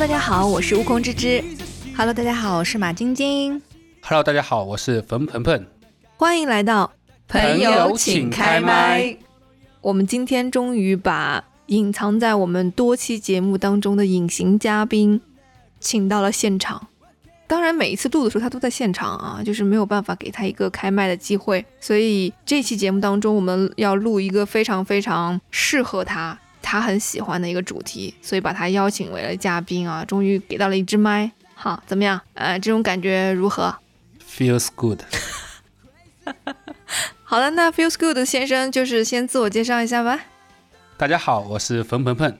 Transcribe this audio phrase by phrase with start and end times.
[0.00, 1.44] Hello，大家好，我是悟空之之。
[1.94, 3.60] Hello，大家好，我是马晶晶。
[4.00, 5.66] Hello，大家好，我是冯鹏鹏。
[6.16, 6.90] 欢迎来到
[7.28, 9.14] 朋友请开麦。
[9.82, 15.20] 我们今天终于把隐藏在我们多期节目当中的隐形嘉宾
[15.80, 16.88] 请到了现场。
[17.46, 21.62] 当然，每一次录的时候他都在现场啊，就是没有办法给他一个开麦的机会。
[21.78, 26.38] 所以这期节目当中，我们要录一个非常非常适合他、
[26.70, 31.28] 他很喜欢的一个主题，所以把他邀请为了嘉宾啊，终于给到了一支麦。
[31.52, 32.20] 好，怎么样？
[32.34, 33.74] 呃，这种感觉如何
[34.24, 35.00] ？Feels good。
[37.24, 40.20] 好了，那 Feels Good 先生就是先自我介绍一下吧。
[40.96, 42.38] 大家好，我是冯鹏鹏，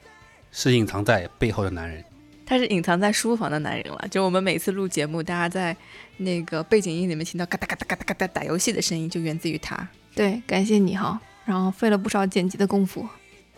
[0.53, 2.05] 是隐藏在背后的男人。
[2.47, 4.07] 他是隐藏在书房的男人了。
[4.13, 5.77] 就我们每次录节目，大家在
[6.19, 9.89] 那个背景音里面听到嘎哒嘎哒嘎哒嘎哒打游戏的声音，就源自于他。
[10.15, 13.09] 对，感谢你哈，然后费了不少剪辑的功夫。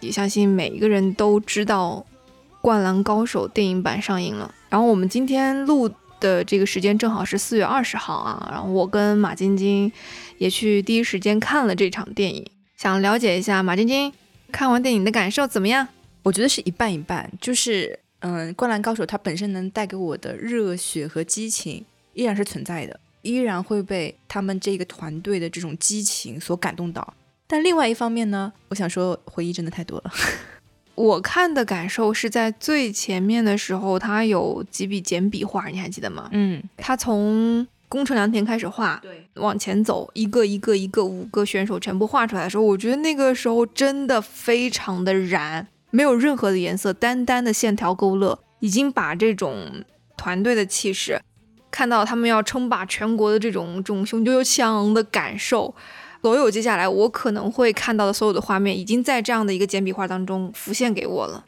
[0.02, 2.04] 也相信每一个人都知道
[2.60, 4.54] 《灌篮高手》电影版上映了。
[4.68, 9.90] 然后我们今天录的这个时间正好是四月二十号啊，然后我跟马晶晶
[10.38, 12.44] 也去第一时间看了这场电影，
[12.76, 14.12] 想了解一下马晶晶
[14.50, 15.86] 看完电影的感受怎么样？
[16.24, 27.14] 我觉得是一半一半，就是嗯，《灌篮高手》它本身能带给我的热血和激情依然是存在的，依然会被他们这个团队的这种激情所感动到。
[27.52, 30.10] 但另外一方面呢，我想说回忆真的太多了。
[30.96, 36.30] 我看的感受是在最前面的时候，他有几笔简笔画，你还记得吗？
[36.32, 49.84] 嗯，他从宫城良田开始画，对，往前走，一个一个一个五个选手全部画出来的时候，我觉得那个时候真的非常的燃，没有任何的颜色，单单的线条勾勒，已经把这种
[50.16, 51.20] 团队的气势，
[51.70, 55.74] 看到他们要称霸全国的这种这种雄赳赳气昂昂的感受。
[56.22, 61.44] 所有接下来我可能会看到的所有的画面，已经在这样的一个简笔画当中浮现给我了。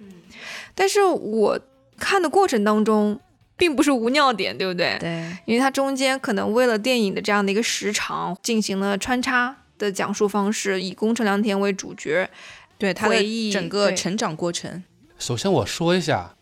[0.74, 1.58] 但是我
[1.96, 3.18] 看的过程当中，
[3.56, 4.98] 并不是无尿点，对不对？
[4.98, 12.28] 对，因为它中间可能为了电影的这样的一个时长，进行了穿插的讲述方式，以宫城良田为主角，
[12.76, 14.82] 对他回忆的整个成长过程。
[15.16, 16.34] 首先我说一下，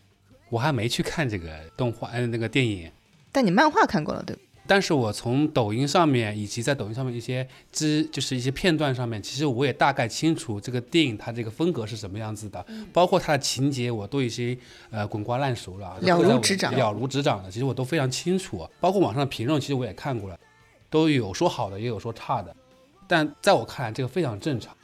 [0.49, 2.91] 我还没去看这个动画，呃，那个电影。
[3.31, 4.41] 但你漫画看过了，对吧？
[4.65, 14.57] 但是我从抖音上面以及在抖音上面一些知，就是一些片段上面，其实我也大概清楚这个电影它这个风格是什么样子的，包括它的情节，我都已经
[14.89, 18.65] 呃滚瓜烂熟了，了如指掌了如指掌的，其实我都非常清楚。
[18.79, 20.39] 包括网上的评论，其实我也看过了，
[20.89, 22.55] 都有说好的，也有说差的。
[23.07, 24.75] 但在我看来，这个非常正常，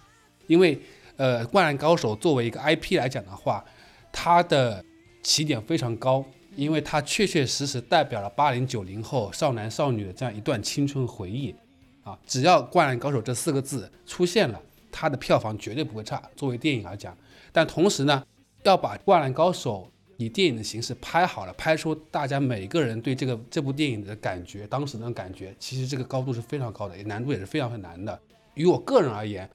[0.47, 0.79] 因为
[1.15, 3.63] 呃，《灌篮高手》作为一个 IP 来讲的话，
[4.11, 4.83] 它的
[5.23, 6.23] 起点非常高，
[6.55, 11.55] 因为它确确实实代表了八零九零后少男少女的这样一段青春回忆
[12.03, 12.17] 啊！
[12.25, 14.61] 只要《灌篮高手》这四个字出现了，
[14.91, 16.21] 它的票房绝对不会差。
[16.35, 17.15] 作为电影来讲，
[17.51, 18.23] 但同时呢，
[18.63, 28.19] 要把《灌篮高手》以电影的形式拍好了，拍出大家每个人对这个这部电影的感觉，当时那种感觉，其实这个高度是非常高的，也难度也是非常非常难的。
[28.55, 29.49] 于我个人而言，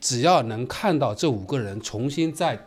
[0.00, 2.58] 只要能看到这五个人重新在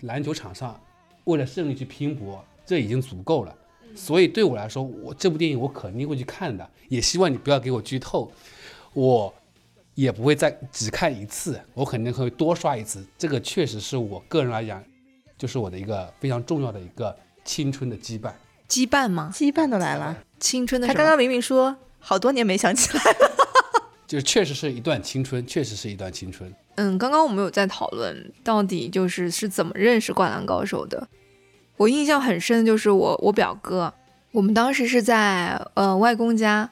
[0.00, 0.78] 篮球场上
[1.24, 3.54] 为了胜利去拼搏，这已经足够了。
[3.96, 8.30] 所以对我来说，我这部电影我肯定会去看的，也希望你不要给我剧透，
[8.92, 9.34] 我
[9.94, 13.04] 也不会再只看一次，我肯定会多刷一次。
[13.16, 14.84] 这个确实是我个人来讲，
[15.38, 18.32] 就是我的一个非常重要的一个青春的羁绊。
[18.68, 19.30] 羁绊吗？
[19.34, 23.30] 羁绊都来了，青春的他刚刚明明说好多年没想起来了。
[24.06, 26.54] 就确实是一段青春，确实是一段青春。
[26.76, 31.08] 嗯，刚刚我们有在讨论到底就是是怎么认识《灌篮高手》的。
[31.78, 33.94] 我印象很深的就是我我表哥，
[34.32, 36.68] 我们当时是在呃外公家，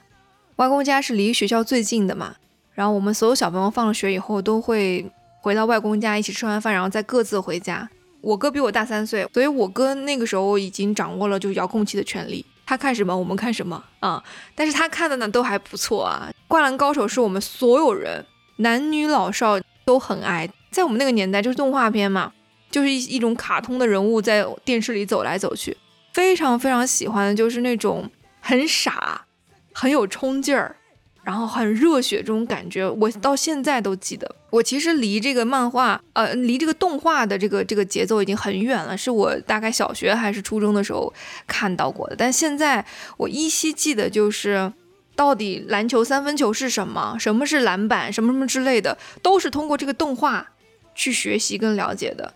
[0.57, 2.35] 外公家是离学校最近的嘛。
[2.75, 5.09] 然后我们所有小朋友放了学以后都会
[5.41, 7.89] 回到外公家一起吃完饭，然后再各自回家。
[8.21, 14.23] 我哥比我大三岁，所以我哥那个时候已经掌握了就遥控器的权利，他看什么我们看什么啊、
[14.57, 16.29] 但是他看的呢都还不错啊。
[16.49, 18.27] 《灌篮高手》是我们所有人
[18.57, 22.33] 男女老少都很爱，在我们那个年代就是动画片嘛，
[22.71, 25.77] 就是一一种卡通的人物在电视里走来走去，
[26.13, 28.11] 非常非常喜欢的就是那种
[28.41, 29.27] 很傻、
[29.73, 30.77] 很有冲劲儿，
[31.23, 34.35] 然后很热血这种感觉，我到现在都记得。
[34.51, 41.13] 我其实离这个漫画，呃，离这个动画的这个这个节奏已经很远了，是我大概小学还是初中的时候
[41.47, 42.85] 看到过的，但现在
[43.17, 44.73] 我依稀记得就是。
[45.17, 47.17] 到底篮球三分球是什么？
[47.19, 48.13] 什么是篮板？
[48.13, 50.47] 什么什么之类的，都是通过这个动画
[50.95, 52.35] 去学习跟了解的。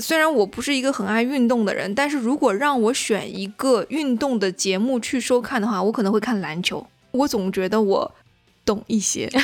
[0.00, 6.86] 虽然我不是一个很爱运动的人，但是如果让我选一个运动的节目去收看的话，我可能会看篮球。
[7.12, 8.14] 我总觉得我
[8.64, 9.28] 懂一些。
[9.28, 9.40] 对，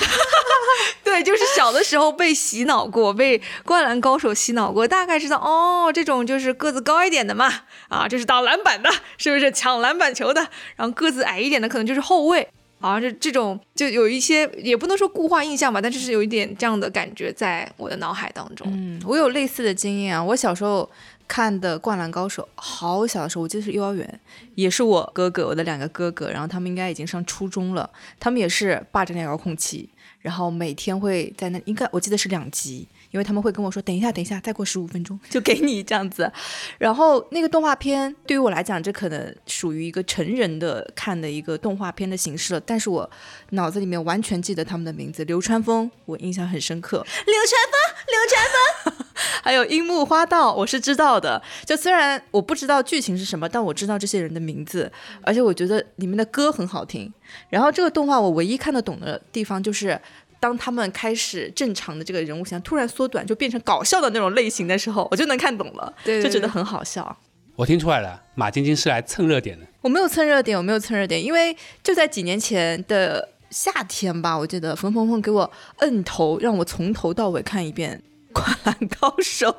[1.05, 7.52] 对，就是小的时候被洗脑过，被《灌篮高手》洗脑过，大概知道哦，这种就是个子高一点的嘛，
[7.88, 10.49] 啊，这是打篮板的，是不是抢篮板球的？
[10.75, 12.49] 然后个子矮一点的可能就是后卫。
[12.80, 18.66] 啊，这这种就有一些，也不能说固化印象吧，但就是有一点这样的感觉在我的脑海当中。
[18.72, 20.24] 嗯，我有类似的经验啊。
[20.24, 20.90] 我小时候
[21.28, 24.20] 看的《灌篮高手》，好小的时候，我记得是幼儿园，
[24.54, 27.88] 也是我哥哥，我的两个哥哥，然后他们应该已经上初中了，
[28.18, 29.90] 他们也是霸占那遥控器，
[30.20, 32.88] 然后每天会在那，应该我记得是两集。
[33.10, 36.30] 因为他们会跟我说：“等一下，等一下，再过十五分钟就给你这样子。”
[36.78, 42.60] 然后那个动画片对于我来讲，这可能属于一个成人的看的一个动画片的形式了。
[42.60, 43.10] 但是我
[43.50, 46.98] 脑子里面完全记得他们的名字：流川枫，我印象很深刻。
[46.98, 49.06] 流川枫， 流川枫，
[49.42, 51.42] 还有樱木花道，我是知道的。
[51.64, 54.90] 就虽然我不知道剧情是什么，但我知道这些人的名字，
[55.22, 57.12] 而且我觉得里面的歌很好听。
[57.48, 60.00] 然后这个动画我唯一看得懂的地方就是。
[60.40, 67.16] 当他们开始正常的这个人物形象突然缩短，就变成搞笑的那种类型的时候，我就能看懂了，就觉得很好笑。
[67.56, 69.66] 我听出来了，马晶晶是来蹭热点的。
[69.82, 75.50] 我没有蹭热点，我没有蹭热点，因为就在几年前的夏天吧，我记得冯鹏鹏给我
[75.81, 78.02] 摁头，让我从头到尾看一遍
[78.32, 79.50] 《灌篮高手》。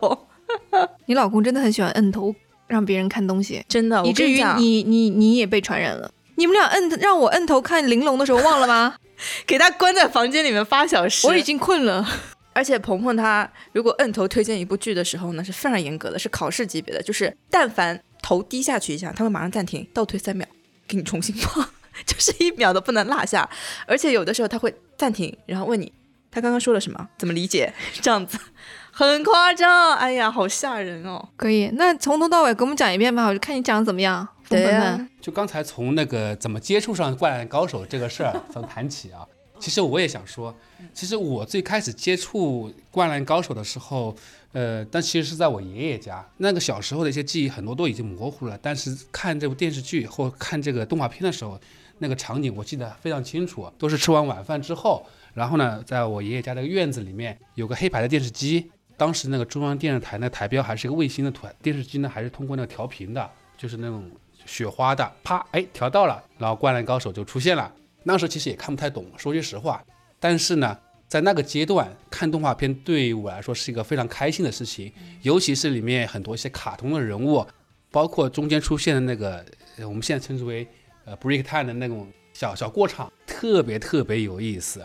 [1.05, 2.33] 你老公真的很喜欢摁头，
[2.67, 6.11] 让别人看东西，真的，以至于你你你也被传染了。
[6.35, 8.95] 你们俩摁让我摁头看玲珑的时候忘了吗？
[9.45, 12.07] 给他关在房间里面八小时，我已经困了。
[12.53, 20.45] 而且鹏鹏他如果摁头推荐一部剧的时候呢，是非常严格的，是考试级别的，就是但凡头低下去一下，他会马上暂停，倒退三秒，
[20.85, 21.65] 给你重新放，
[22.05, 23.49] 就是一秒都不能落下。
[23.85, 25.93] 而且有的时候他会暂停，然后问你
[26.29, 27.73] 他刚刚说了什么，怎么理解？
[28.01, 28.37] 这样子
[28.91, 31.27] 很夸张，哎呀，好吓人哦。
[31.35, 34.27] 可以，那从头到尾给我们讲一遍吧，我就看你讲的怎么样。
[34.49, 39.25] 对呀，就刚才从那个怎么接触上灌篮高手这个事儿从谈起啊，
[39.59, 40.53] 其实我也想说，
[40.93, 44.13] 其实我最开始接触灌篮高手的时候，
[44.51, 51.57] 呃，但其实是在我爷爷家，那个小时候的一些记忆很多都已经模糊了，但是看这部电视剧或看这个动画片的时候，
[51.99, 58.69] 那个场景我记得非常清楚，都是吃完晚饭之后，然后呢，在我爷爷家那个院子里面有个黑白的电视机，
[59.01, 63.27] 当时那个中央电视台那台标还是一个卫星的图，电视机呢还是通过那个调频的，
[63.57, 64.07] 就是那种。
[64.43, 67.71] 雪花的，啪，哎，调到了，然后灌篮高手就出现了。
[68.01, 69.83] 那时候其实也看不太懂，说句实话。
[70.19, 70.75] 但是呢，
[71.07, 77.45] 在那个阶段看动画片对于我来说是一个非常开心的事情，尤其是里面很多一些卡通的人物，
[77.91, 79.45] 包括中间出现的那个，
[79.79, 80.67] 我们现在称之为
[81.05, 84.83] 呃 break time 的那种小小过场，特别特别有意思。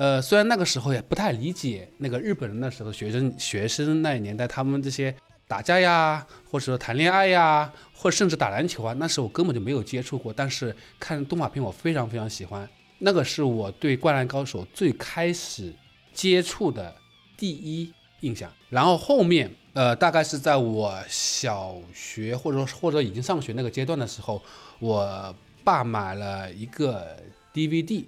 [0.00, 5.14] 呃，虽然那个时候也不太理解那个日本人那时候学生学生那年代他们这些。
[5.46, 10.32] 打架呀，或者说谈恋爱呀，或者甚至打篮球啊，那时候我根本就没有接触过。
[10.32, 12.70] 但是看动画片，我非常非常喜欢。
[13.00, 15.74] 那个是我对《灌篮高手》最开始
[16.14, 16.94] 接触的
[17.36, 18.48] 第一印象。
[18.68, 24.40] 然后后面，呃，大概是在我小学或者说或者已经上学那个阶段的时候，
[24.78, 27.16] 我爸买了一个
[27.52, 28.04] DVD，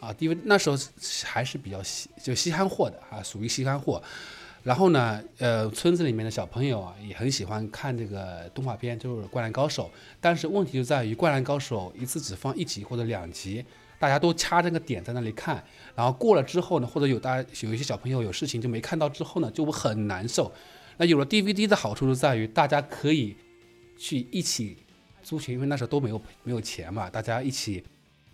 [0.00, 0.76] 啊 dv 那时候
[1.24, 4.02] 还是比较稀就稀罕货的啊，属于稀罕货。
[4.62, 9.84] 然后呢，呃，村子里面的小朋友啊，也很喜欢看这个动画片，就是《灌篮高手》。
[10.20, 13.64] 但是问题就在于，《灌篮高手》一次只放一集或者两集，
[13.98, 15.64] 大家都掐这个点在那里看。
[15.94, 20.52] 然后过了之后呢，或者有大家有一些小朋友有事情就没看到之后呢，就会很难受。
[20.98, 23.34] 那有了 DVD 的好处就在于，大家可以
[23.96, 24.76] 去一起
[25.22, 27.82] 租钱，因为那时候都没有没有钱嘛，大家一起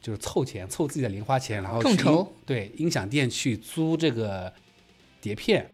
[0.06, 4.52] 就是凑钱，凑自己的零花钱，然后众筹对音响店去租这个
[5.20, 5.68] 碟片。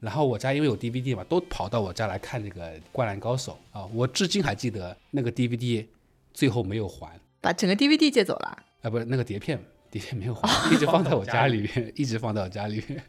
[0.00, 3.88] 然后我家因为有 DVD 嘛，都跑到我家来看这个《灌篮高手》啊！
[3.94, 5.86] 我至今还记得那个 DVD
[6.34, 8.90] 最后没有还，把整个 DVD 借走了啊！
[8.90, 9.56] 不是那个碟片，
[9.88, 13.00] 碟片没有还，一直放在我家里面，一直放在我家里面。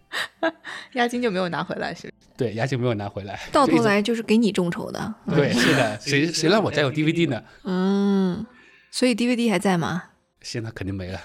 [0.94, 2.14] 押金就没有拿回来是？
[2.38, 3.40] 对，押金没有拿回来。
[3.52, 5.16] 到头来就是给你众筹的。
[5.28, 7.44] 对，是的，谁谁让我家有 DVD 呢？
[7.64, 8.46] 嗯，
[8.92, 10.04] 所以 DVD 还在吗？
[10.50, 11.20] 现在肯定没了。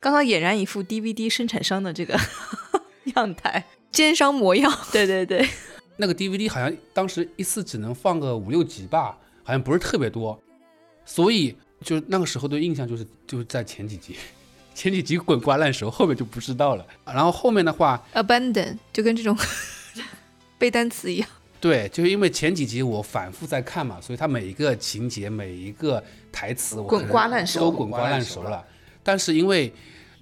[0.00, 2.18] 刚刚俨然一副 DVD 生产商的这个
[3.14, 3.64] 样态。
[3.90, 5.46] 奸商模样， 对对对，
[5.98, 10.42] 那个 DVD 好像当时一次只能放个五六集吧，好像不是特别多，
[11.04, 14.16] 所以就那个时候的印象就是就是在前几集，
[14.74, 16.86] 前几集滚瓜烂熟，后面就不知道了。
[17.04, 19.36] 然后后面的话，abandon 就跟这种
[20.56, 21.28] 背单词一样。
[21.62, 28.62] 对，就是因为前几集我反复在看嘛，所以它每一个情节、每一个台词，我滚瓜烂熟，都滚瓜烂熟了。
[29.02, 29.72] 但是因为，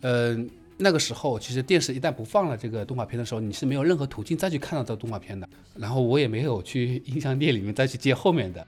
[0.03, 0.49] 嗯。
[0.83, 5.47] 那个时候，其实电视一旦不放了这个动画片的时候，你是没有任何途径再去看到这个动画片的。
[5.77, 8.67] 然后我也没有去音像店里面再去借后面的，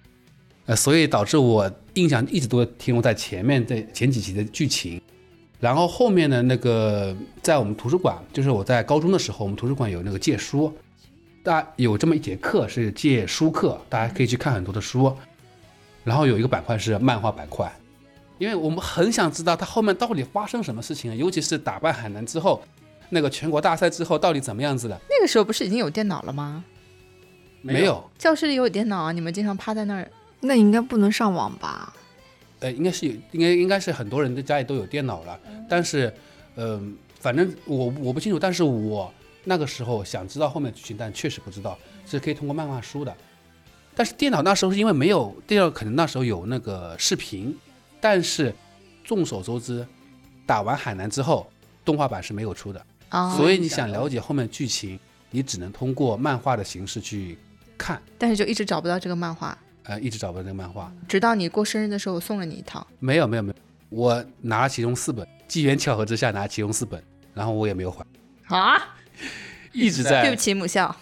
[0.66, 5.00] 呃，所以导致我印象一直都停留在前面这前几集的剧情。
[5.58, 10.70] 然后后面的那个在我们图书馆，就是我在高中的时候，我们图书馆有那个借书，
[11.42, 15.14] 大家有这么一节课是借书课，大家可以去看很多的书。
[16.04, 17.70] 然后有一个板块是漫画板块，
[18.38, 22.62] 因为我们很想知道它后面到底发生什么事情，尤其是打败海南之后，
[23.08, 25.00] 那个全国大赛之后到底怎么样子的？
[25.10, 26.64] 那个时候不是已经有电脑了吗？
[27.60, 30.08] 没有，教室里有电脑啊，你们经常趴在那儿。
[30.40, 31.92] 那应该不能上网吧？
[32.58, 36.12] 呃，应该是有，应该应该是很多人的家里都有电脑了，但是，
[36.56, 39.12] 嗯、反正我我不清楚，但是我
[39.44, 43.14] 那个时候想知道后面剧情，但确实不知道，是可以通过漫画书的。
[43.94, 47.54] 但是电脑那时候是因为没有电脑，可能那时候有那个视频，
[48.00, 48.54] 但是
[49.04, 49.86] 众所周知，
[50.46, 51.50] 打完海南之后，
[51.84, 54.98] 动画版是没有出的，啊所以你想了解后面剧情，
[55.30, 57.36] 你只能通过漫画的形式去
[57.76, 60.90] 看，但是就一直找不到这个漫画，呃，一直找不到这个漫画。
[61.06, 62.86] 直到你过生日的时候，我送了你一套。
[62.98, 63.54] 没有没有没有，
[63.90, 67.02] 我拿了其中四本，机缘巧合之下拿了其中四本，
[67.34, 68.06] 然后我也没有还，
[68.56, 68.96] 啊！
[69.72, 70.94] 一直在对不，起母校，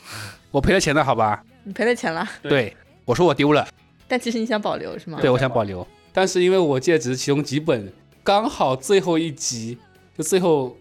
[0.50, 1.42] 我赔了钱的好吧？
[1.64, 3.66] 你赔了钱了，对，我说我丢了，
[4.08, 5.18] 但其实你想保留是吗？
[5.20, 9.78] 对，我想保留，但是因为我记得只是其中几本，刚好最后一集，
[10.16, 10.76] 就最后，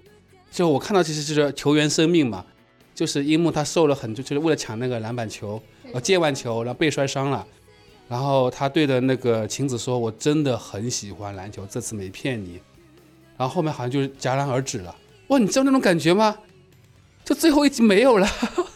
[0.51, 2.45] 就我看到其实就是球员生命嘛，
[2.95, 5.62] 就是樱木他受了很多，就是为了抢那个篮板球，
[5.93, 7.45] 呃，接完球然后被摔伤了。
[8.07, 12.59] 然后他对着那个晴子说：“我真的很喜欢篮球，这次没骗你。”
[13.38, 14.95] 然后后面好像就是戛然而止了。
[15.27, 16.36] 哇，你知道那种感觉吗？
[17.29, 18.27] 就最后一集没有了，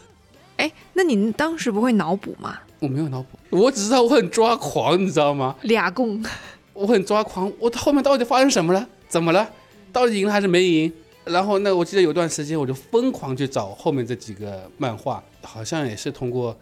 [0.57, 2.60] 哎，那你当时不会脑补吗？
[2.77, 5.55] 我没有脑补，我只知道我很抓狂，你知道吗？
[5.63, 6.24] 俩共，
[6.74, 8.88] 我很抓狂，我后面到底发生什么了？
[9.10, 9.50] 怎么了？
[9.91, 10.93] 到底赢了还是没赢？
[11.25, 16.55] 然后那我记得有段时间我就疯狂去找后面这几个漫画，好像也是通过，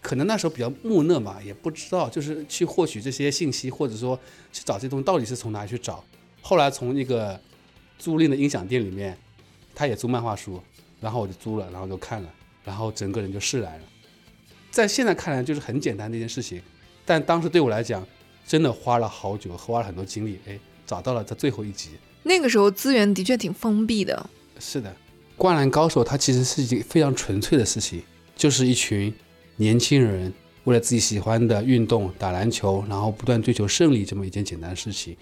[0.00, 4.18] 可能那时候比较木讷嘛，也不知道，就是去获取这些信息，或者说
[4.50, 6.02] 去找这些东西到底是从哪里去找。
[6.40, 7.38] 后来从一个
[7.98, 9.18] 租赁的音响店里面，
[9.74, 10.58] 他也租漫画书，
[11.00, 12.28] 然后我就租了，然后就看了，
[12.64, 13.84] 然后整个人就释然了。
[14.70, 16.60] 在现在看来就是很简单的一件事情，
[17.04, 18.06] 但当时对我来讲，
[18.46, 21.90] 真的花了好久，花了很多精力，哎，找到了这最后一集。
[22.22, 24.28] 那个时候资源的确挺封闭的。
[24.58, 24.90] 是的，
[25.36, 28.02] 《灌篮高手》它其实是一件非常纯粹的事情，
[28.34, 29.14] 就是一群
[29.56, 30.32] 年轻人
[30.64, 35.16] 为了自己喜欢的运动打篮球，然后不断追求胜利这么一件简单的事情。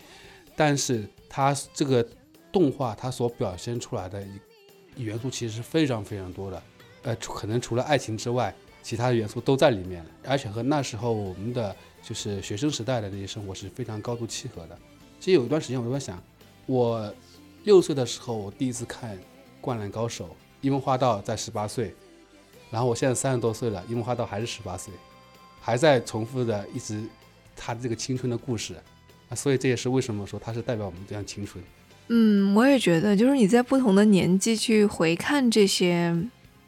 [0.56, 2.04] 但是它这个
[2.50, 4.24] 动画它所表现出来的
[4.96, 6.62] 元素其实是非常非常多的，
[7.02, 14.78] 呃，可能除了爱情之外，其他的元素都在里面了，而且和那时候我们的就是学生时代的那些生活是非常高度契合的。
[15.18, 16.22] 其实有一段时间我都在想，
[16.66, 17.12] 我
[17.64, 19.16] 六岁的时候我第一次看
[19.60, 20.26] 《灌篮高手》，
[20.60, 21.94] 樱木花道在十八岁，
[22.70, 24.92] 然后我现在三十多岁了，樱木花道还是十八岁，
[25.60, 27.02] 还在重复的一直
[27.56, 28.74] 他这个青春的故事，
[29.28, 31.64] 啊，所以这也是为什么说他是代表我们这样青春。
[32.08, 36.14] 嗯，我也觉得，就是你在不同的年纪去回看这些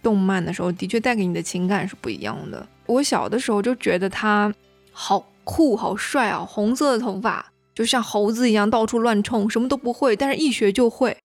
[0.02, 2.66] 动漫的时候，的确带给你的情感是不一样的。
[2.86, 4.52] 我小的时候就觉得他
[4.92, 11.16] 好酷、好帅啊，红色的头发，就像猴子一样到处乱冲，什么都不会，但是一学就会，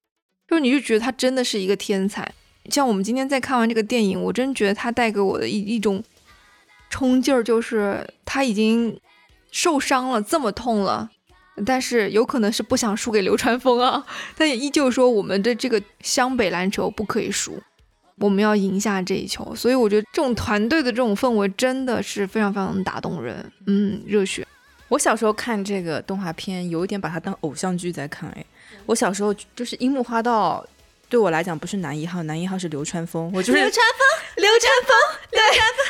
[0.47, 2.29] 就是你就觉得他真的是一个天才。
[2.69, 6.03] 像我们今天在看完这个电影，我真觉得他带给我的一一种
[6.89, 8.99] 冲劲儿，就是他已经
[9.51, 11.09] 受伤了，这么痛了。
[11.65, 14.03] 但是有可能是不想输给流川枫啊，
[14.37, 17.61] 但也依旧说我们的这个湘北篮球不可以输，
[18.17, 19.53] 我们要赢下这一球。
[19.53, 24.47] 所以我觉得这种团队的这种氛围真的是非常非常打动人，嗯，热血。
[24.87, 28.29] 我小时候看这个动画片，有一点把它当偶像剧在看。
[28.31, 28.45] 哎，
[28.85, 30.65] 我小时候就是樱木花道，
[31.11, 33.29] 对我来讲不是男一号，男一号是流川枫。
[33.33, 34.07] 我就是流川枫，
[34.41, 34.95] 流川枫，
[35.29, 35.41] 对，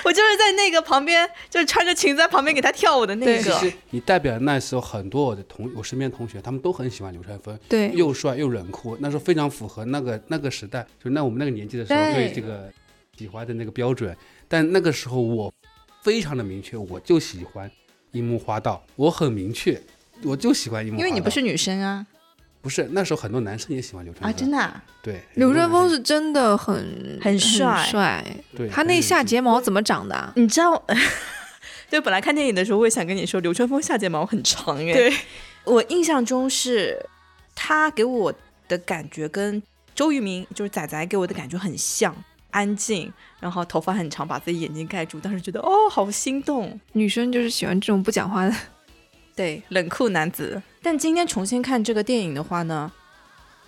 [0.03, 3.39] 我就是在那个旁边，就是穿着裙子在旁边给他跳舞的那个。
[3.43, 12.73] 其实你代表那时候很多我的同我身边同学，他们都很喜欢流川枫，对，又帅又冷酷，那时候非常符合那个那个时代，就那我们那个年纪的时候对对这个
[13.15, 14.17] 喜欢的那个标准。
[14.47, 15.53] 但那个时候我
[16.01, 17.69] 非常的明确，我就喜欢
[18.13, 19.79] 樱木花道，我很明确，
[20.23, 21.07] 我就喜欢樱木花道。
[21.07, 22.07] 因为你不是女生啊
[22.61, 28.23] 不是那时候很多男生也喜欢流川啊，真的、啊，对，刘川枫很多男生是真的很很帅帅。
[28.55, 30.31] 对他那下睫毛怎么长的、啊？
[30.35, 30.81] 你知道，
[31.89, 34.93] 就本来看电影的时候，我也想跟你说，刘川风下睫毛很长哎。
[34.93, 35.11] 对，
[35.63, 37.03] 我印象中是
[37.55, 38.33] 他给我
[38.67, 39.61] 的感觉跟
[39.95, 42.15] 周渝民，就是仔仔给我的感觉很像，
[42.51, 46.79] 安静，然后头发很长，把自己眼睛盖住，当时觉得哦，好心动。
[46.93, 48.55] 女生就是喜欢这种不讲话的。
[49.35, 50.61] 对，冷酷男子。
[50.83, 52.91] 但今天重新看这个电影的话呢，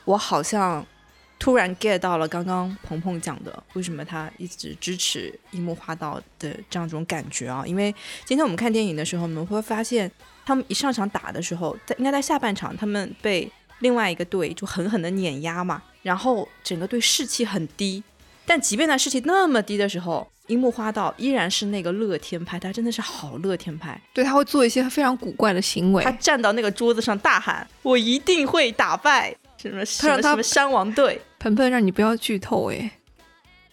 [0.04, 0.86] 我好像
[1.38, 7.64] 突然 get 到了刚刚鹏鹏讲的，为什么他一直支持樱木花道的这样一种感觉啊？
[7.68, 7.94] 因为
[8.26, 10.10] 今天我们看电影的时候，我们会发现
[10.46, 18.04] 他们一上场打的时候，在应该在下半场，他们被另外一个队就狠狠的碾压嘛，然后整个队士气很低。
[18.46, 24.00] 但即便他士气那么低的时候，樱木花道依然是那个乐天派，他真的是好乐天派。
[24.14, 26.12] 对，他会做一些非常古怪的行为他。
[26.14, 32.92] 站到那个桌子上大喊：“我一定会打败什么什让他么什么山王队盆盆，让你不要剧透哎。！”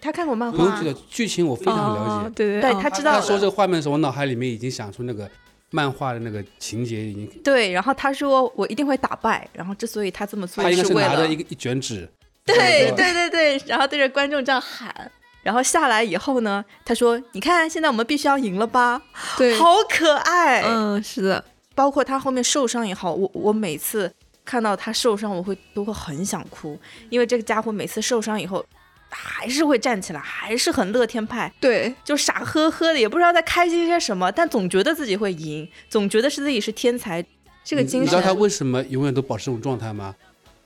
[0.00, 2.28] 他看过漫画不用剧透剧情，我非常了解。
[2.28, 3.46] 哦对对哦对他知道他说这。
[3.46, 5.28] 个画面的时候，我脑海里面已经想出那个
[5.70, 12.08] 漫画的那个情节，已经对，然后他说：“我一定会打败。”然后之所以他这么做他应该是为了拿着一个一卷纸，
[12.46, 15.10] 对对对对，然后对着观众这样喊。
[15.42, 19.00] 然后下来以后呢，他说：“你看，现在我们必须要赢了吧？
[19.38, 20.62] 对，好可爱。
[20.62, 21.44] 嗯，是的，
[21.74, 24.12] 包括他后面受伤也好，我我每次
[24.44, 26.78] 看到他受伤，我会都会很想哭，
[27.08, 28.64] 因为这个家伙每次受伤以后，
[29.08, 37.24] 还是会站起来，还是很乐天派，对，就傻呵呵的，也不知道在开心些什么，但总觉得自己会赢，总觉得是自己是天才。
[37.62, 40.14] 这个精神你知道他，为什么永远都保持这种状态吗？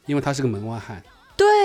[0.07, 1.02] 因为他是个门外汉，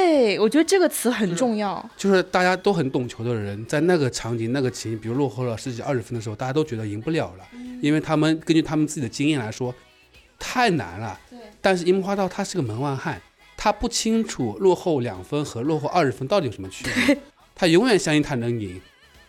[0.09, 1.87] 对我觉得这个词很重要。
[1.95, 7.47] 就是大家都很懂球的人，在那个场景、那个情，比如落后了十几二十分的时候，大家都觉得赢不了了，
[7.81, 9.73] 因为他们根据他们自己的经验来说，
[10.39, 11.19] 太难了。
[11.61, 13.21] 但是樱木花道他是个门外汉，
[13.55, 17.17] 他不清楚落后两分和落后二十分到底有什么区别，
[17.53, 18.81] 他永远相信他能赢，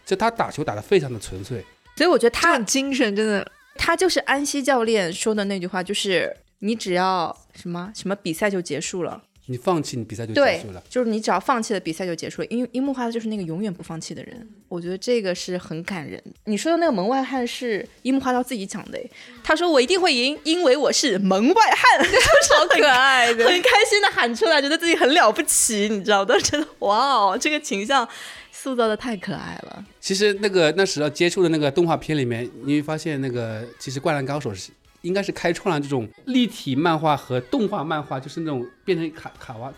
[0.06, 1.64] 就他打球打得非常的纯粹。
[1.96, 9.22] 所以我觉得他这种精神真的他就是安西教练说的那句话，就是你只要什么什么比赛就结束了。
[9.50, 12.47] 你放弃，你比赛就结束了。，就是你只要放弃了比赛就结束了。
[12.47, 16.23] 樱樱木花道就是那个永远不放弃的人，我觉得这个是很感人。
[16.45, 19.00] 你说的那个门外汉是樱木花道自己讲的，
[19.42, 22.09] 他说我一定会赢，因为我是门外汉，
[22.49, 26.21] 超可爱的，很开心的喊出来，觉得自己很了不起，你知道？
[26.21, 28.09] 我当时觉得哇哦，这个形象
[28.52, 29.85] 塑造的太可爱了。
[30.00, 34.71] 其实那个那时候接触的那个动画片里面，你会发现那个其实《灌篮高手》是
[35.02, 39.72] 应该是开创了这种立体漫画和动画漫画，就是那种变成卡卡哇，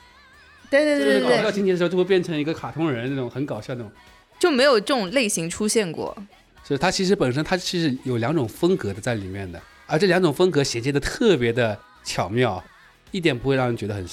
[0.70, 3.90] 对对就是搞笑对对对，情节的时候就会变成一个卡通人那种很搞笑那种。
[4.38, 6.16] 就没有这种类型出现过。
[6.64, 12.62] 所以它其实本身它其实有两种风格的在里面的，而这两种风格衔接的特别的巧妙，
[13.10, 14.06] 一点不会让人觉得很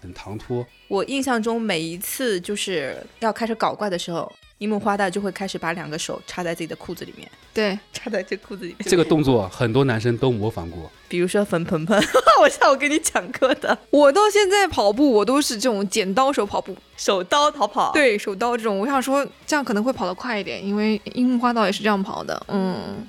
[0.00, 0.64] 很唐突。
[0.86, 8.88] 我印象中，每一次就是要开始搞怪的时候，樱木花道就会开始把两个手插在自己的裤子里面，对，插在这裤子里面。
[8.88, 10.90] 这个动作很多男生都模仿过。
[11.08, 11.96] 比如说粉盆盆，
[12.42, 23.06] 我下午跟你讲课的我到现在跑步我都是这种剪刀手跑步，手刀逃跑。，对手刀这种，我想说这样可能会跑得快一点，因为樱木花道也是这样跑的，嗯，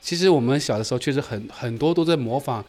[0.00, 2.62] 其实我们小的时候确实很很多都在模仿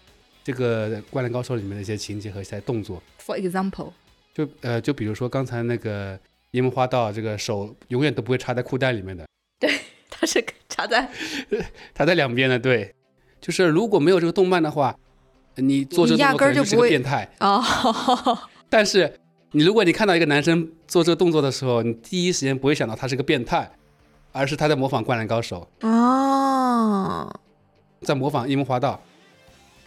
[0.45, 3.03] 这个《灌篮高手》里面的一些情节和一些动作。
[3.25, 3.91] For example，
[4.33, 6.17] 就呃，就比如说刚才那个
[6.53, 9.25] 樱木花道，这个手永远都不会插在裤袋里面的，
[9.59, 9.71] 对
[10.09, 11.09] 他是插在
[11.95, 12.59] 它在两边的。
[12.59, 12.93] 对，
[13.41, 14.95] 就是如果没有这个动漫的话，
[15.55, 17.27] 你做这个动作就是根儿就不会个变态。
[17.39, 17.59] 哦，
[18.69, 19.19] 但是
[19.53, 23.71] 你如果你看到一个男生做这个动作的时候，你第一时间不会想到他是个变态，
[24.31, 27.35] 而是他在模仿《灌篮高手哦，》，
[28.05, 29.01] 在模仿樱木花道。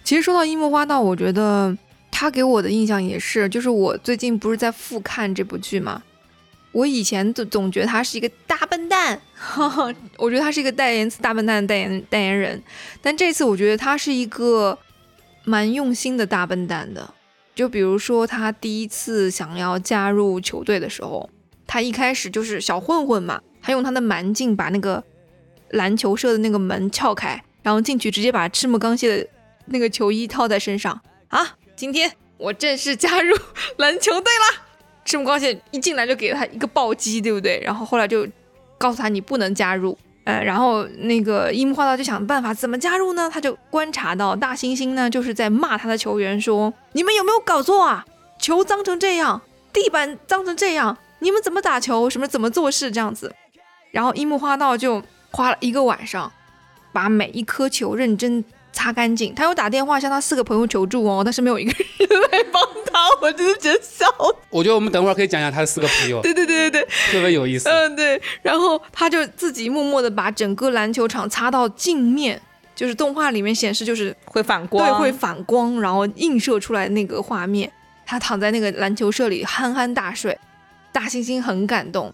[0.02, 1.76] 其实说到樱木花道，我觉得
[2.10, 6.02] 他给我的印象也是，就是我最近不是在复看这部剧嘛，
[6.76, 12.62] 我以前总总觉得他是一个大笨蛋，哈哈，我觉得他是一个代言词大笨蛋的代言代言人，
[13.00, 14.78] 但这次我觉得他是一个
[15.44, 17.14] 蛮用心的大笨蛋的。
[17.54, 21.30] 就比如说他第一次想要加入球队的时候，
[21.66, 25.02] 他一开始就是小混混嘛，他用他的蛮劲把那个
[25.70, 29.26] 篮球社的那个门撬开，然后进去直接把赤木刚宪的
[29.64, 31.56] 那个球衣套在身上啊！
[31.74, 33.34] 今天我正式加入
[33.78, 34.65] 篮球队啦！
[35.06, 37.58] 赤木刚宪一进来就给了他一个暴击，对不对？
[37.64, 38.26] 然后后来就
[38.76, 43.30] 告诉他你不能加入，呃，然后那个樱木花道就想办法怎么加入呢？
[43.32, 48.04] 他就观察到大猩猩呢就是在骂他的球员说：“你们有没有搞错啊？
[48.38, 49.40] 球脏成这样，
[49.72, 52.10] 地板脏成这样，你们怎么打球？
[52.10, 53.32] 什么怎么做事这样子？”
[53.92, 56.30] 然后樱木花道就花了一个晚上，
[56.92, 58.44] 把每一颗球认真
[58.76, 59.34] 擦干净。
[59.34, 62.62] 他又打电话向他四个朋友求助哦，但是没有一个人来帮
[62.92, 64.34] 他，我真是觉得笑死。
[64.50, 67.70] 我觉得我们等会儿可以讲讲他的四个朋友，对对对对对，特别有意思。
[67.70, 68.20] 嗯对。
[68.42, 72.38] 然后他就自己默默的把整个篮球场擦到镜面，
[72.74, 77.72] 就是动画里面显示就是会反光，对，会反光，然后映射出来那个画面。
[78.04, 80.38] 他躺在那个篮球社里憨憨大睡，
[80.92, 82.12] 大猩猩很感动。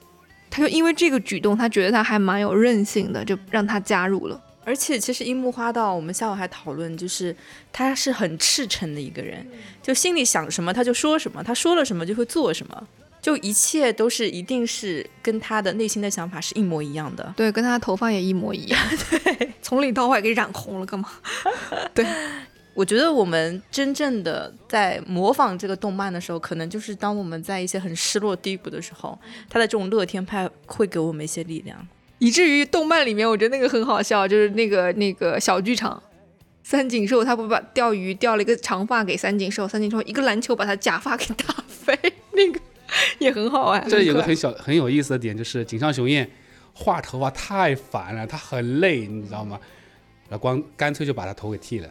[0.48, 4.40] 他就因为这个举动，他觉得他还蛮有韧性的，就让他加入了。
[4.64, 7.34] 而且其实樱木花道，我们下午还讨论，就是
[7.72, 9.46] 他是很赤诚的一个人，
[9.82, 12.88] 就心里想什么他就说什么，他说了什么就会做什么，
[13.20, 17.34] 就一切都是一定是跟他的内心的想法是一模一样的。
[17.36, 18.80] 对，跟他头发也一模一样，
[19.24, 21.08] 对，从里到外给染红了，干嘛？
[21.92, 22.06] 对，
[22.74, 29.18] 我觉得我们真正的在模仿这个动漫的时候，可能就是当我们在一些很失落低谷的时候，
[29.50, 31.86] 他的这种乐天派会给我们一些力量。
[32.22, 36.00] 以至于动漫里面，我觉得那个很好笑，就是那个那个小剧场，
[36.62, 41.98] 三井寿他不把钓鱼钓了一个长发给三井寿，三井寿一个篮球把他假发给打飞，
[42.30, 42.60] 那个
[43.18, 43.84] 也很好玩。
[43.88, 46.30] 这有个很小很有意思的点，就是井上雄彦
[46.72, 49.58] 画头发太烦了，他很累，你知道吗？
[50.28, 51.90] 然后光干脆就把他头给剃了，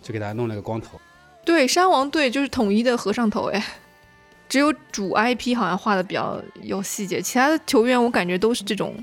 [0.00, 0.98] 就给他弄了个光头。
[1.44, 3.62] 对山王队就是统一的和尚头哎，
[4.48, 8.96] 只有主 IP 好像画的比较有细节，其他的球员我感觉都是这种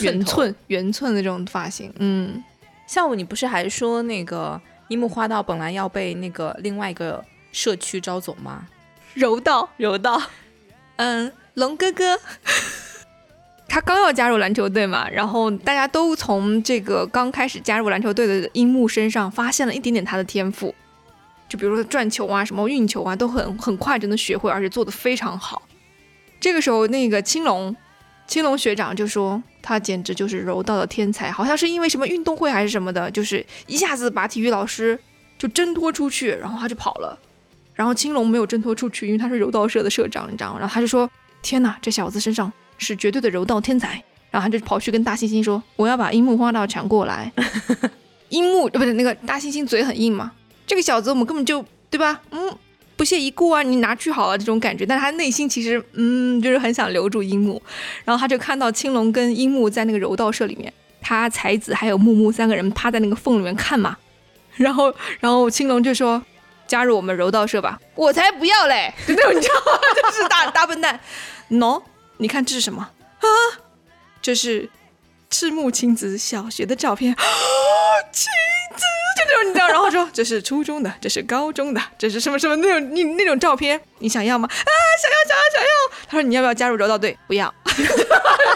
[0.00, 1.92] 圆寸寸圆寸的这种发型。
[1.98, 2.42] 嗯，
[2.86, 8.66] 下午你不是还说那个樱木花道本来要被那个另外一个社区招走吗？
[9.14, 10.20] 柔道， 柔道，
[10.96, 12.18] 嗯，龙哥哥。
[13.66, 20.72] 他刚要加入篮球队嘛，然后大家都从这个刚开始加入篮球队的樱木身上发现了一点点他的天赋，
[21.48, 25.62] 就比如说转球啊、什么运球啊，都很很快就能学会，而且做得非常好。
[26.38, 27.74] 这个时候，那个青龙，
[28.26, 34.98] 青龙学长就说他简直就是柔道的天才，好像是因为什么运动会还是什么的，就是一下子把体育老师
[35.38, 37.18] 就挣脱出去，然后他就跑了。
[37.74, 40.58] 然后青龙没有挣脱出去，因为他是柔道社的社长，你知道吗？
[40.60, 41.10] 然后他就说
[41.42, 47.32] ：“天哪，这小子身上是绝对的柔道天才。”然后他就跑去跟大猩猩说：“我要把樱木花道抢过来。”
[48.30, 50.32] 樱木不是那个大猩猩嘴很硬嘛，
[50.66, 52.20] 这个小子我们根本就对吧？
[52.30, 52.56] 嗯，
[52.96, 54.84] 不屑一顾啊，你拿去好了这种感觉。
[54.86, 57.62] 但他内心其实嗯，就是很想留住樱木。
[58.04, 63.96] 然后他就看到青龙跟樱木在那个柔道社里面，他才子还有木木三个人趴在那个缝里面看嘛。
[64.56, 66.22] 然后然后青龙就说。
[66.66, 67.78] 加入我们柔道社吧！
[67.94, 68.92] 我才不要嘞！
[69.06, 69.78] 就那种你知道吗？
[69.94, 70.98] 就是大大笨蛋。
[71.50, 71.80] 喏、
[72.16, 72.80] 你看这是什么
[73.20, 73.28] 啊？
[74.22, 74.70] 这是
[75.28, 77.22] 赤木晴子小学的照片啊！
[78.10, 78.53] 晴子就那种
[79.44, 84.48] 你知道，然后说这是初中的，这是高中的，这是什么什么那种你那种照片，你想要吗？
[84.50, 84.70] 啊，
[85.02, 85.68] 想要想要想要！
[86.08, 87.16] 他说你要不要加入柔道队？
[87.26, 87.52] 不要。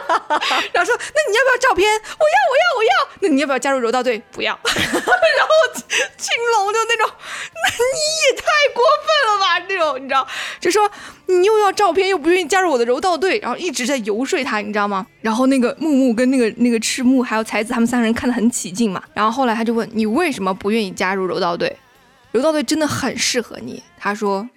[0.72, 1.88] 然后说那你要不要照片？
[1.92, 3.08] 我要我要我要。
[3.20, 4.20] 那你要不要加入柔道队？
[4.32, 4.58] 不要。
[4.64, 5.52] 然后
[6.16, 9.66] 青龙就那种，那你也太过分了吧？
[9.68, 10.26] 那种你知道，
[10.60, 10.90] 就说
[11.26, 15.06] 你又要照片，又不愿意加入我的柔道队，然后一直在游说他，你知道吗？
[15.20, 19.02] 然后那个木木跟那个那个赤木还有才子他们三个人看得很起劲嘛。
[19.14, 21.76] 然后后来他就问你为什么不愿意加入柔道队？
[22.32, 23.82] 柔道队真的很适合你。
[23.98, 24.48] 他说，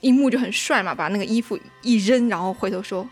[0.00, 3.06] 樱木就很帅嘛，把那个衣服一扔，然后回头说，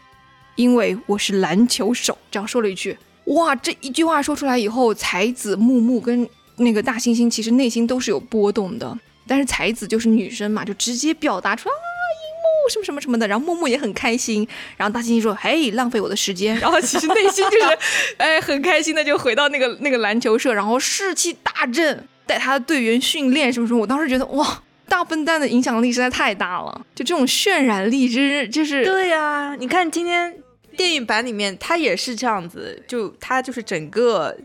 [0.57, 2.97] 因为我是篮球手，这样说了一句。
[3.27, 17.79] 哇，这一句话说出来以后，才子、木木跟那个大猩猩其实内心都是有波动的，但是才子就是女生嘛，就直接表达出来啊，樱木什么什么什么的，然后木木也很开心，然后大猩猩说，嘿，浪费我的时间，然后其实内心就是，
[18.19, 24.63] 哎，很开心的就回到那个那个篮球社，然后士气大振，带他的队员训练什么什么，我当时觉得哇。
[24.89, 30.33] 大笨蛋的影响力实在太大了，就这种渲染力，就是就是对呀、你看今天
[30.77, 34.37] 电影版里面他也是这样子，就他就是整个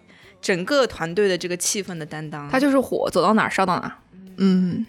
[0.41, 2.49] 整个团队的这个气氛的担当。
[2.49, 3.91] 他就是火，走到哪儿烧到哪儿。
[4.37, 4.85] 嗯，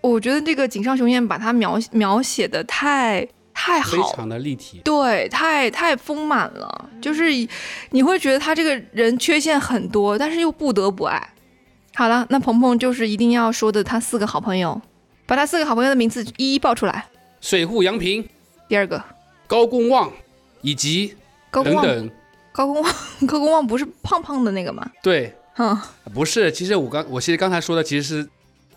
[0.00, 4.80] 我觉得这个井上雄彦把他描描写的太太好，非常的立体。
[4.82, 7.26] 对，太太丰满了，就是
[7.90, 11.34] 你会觉得他这个人缺陷很多，但是又不得不爱。
[11.94, 14.80] 好了，那鹏鹏就是一定要说的他四个好朋友，
[15.26, 17.06] 把他四个好朋友的名字一一报出来。
[17.40, 18.26] 水户洋平、
[18.66, 19.02] 第二个
[19.46, 20.10] 高公望
[20.62, 21.14] 以及
[21.50, 22.10] 高公望，等等，
[22.52, 22.92] 高公望，
[23.26, 24.90] 高公 望不是胖胖的那个吗？
[25.02, 25.78] 对，嗯，
[26.14, 28.28] 不是，其实我刚我其实刚才说的其实是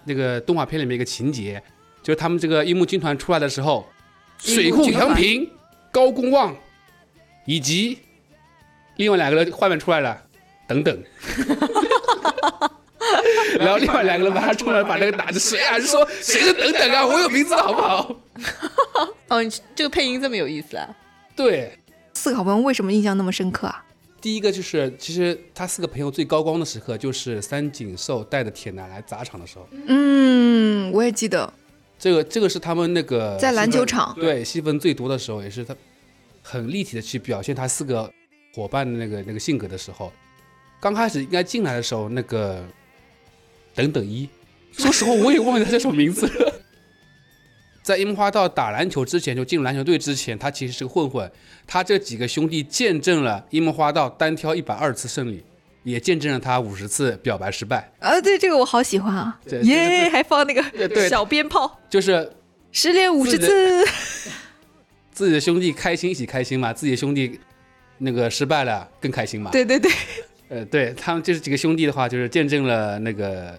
[0.04, 1.62] 那个动画片里面一个情节，
[2.04, 3.88] 就是他们这个樱木军团出来的时候，
[4.38, 5.50] 水户洋平、
[5.92, 6.56] 高公望
[7.46, 8.00] 以及
[8.98, 10.22] 另外两个人画面出来了，
[10.68, 11.04] 等等。
[13.60, 15.80] 然后另外两个人把他出来，把那个打着谁啊？
[15.80, 17.06] 就说谁是等等啊？
[17.06, 18.16] 我有名字好不好？
[19.30, 20.90] 哦，你这个配音这么有意思啊！
[21.36, 21.78] 对，
[22.14, 23.84] 四个好朋友为什么印象那么深刻啊？
[24.22, 29.68] 第一个就是，其实他四个朋友最高光的时刻，就是三井寿带着铁男来砸场的时候。
[29.88, 31.52] 嗯，我也记得
[32.00, 35.76] 这个这个是他们那个在篮球场对戏份最多的时候，也是他
[36.42, 38.10] 很立体的去表现他四个
[38.54, 40.12] 伙伴的那个那个性格的时候。
[40.80, 42.64] 刚开始应该进来的时候，那个
[43.74, 44.28] 等等一，
[44.72, 46.62] 说实话我也忘记他叫什么名字了。
[47.86, 51.32] 在樱木花道打篮球之前，就进入篮球队之前，他其实是个混混。
[51.68, 55.46] 他这几个兄弟见证了樱木花道单挑一百二次胜利，
[55.84, 57.92] 也见证了他五十次表白失败。
[58.00, 62.28] 啊，对这个我好喜欢啊，耶，还放那个小鞭炮，就是
[62.72, 63.86] 失恋五十次，
[65.12, 67.40] 自己的兄弟开心一起开心嘛，自己的兄弟
[68.00, 69.52] 那个失败了更开心嘛。
[69.52, 69.92] 对对对，
[70.50, 73.56] 呃，对他们就是几个兄弟的话，就是见证了那个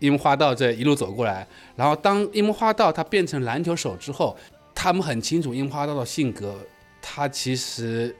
[0.00, 4.36] 樱木花道这一路走过来，然后当樱木花道他变成篮球手之后，
[4.74, 6.58] 他们很清楚樱木花道的性格，
[7.00, 8.14] 他其实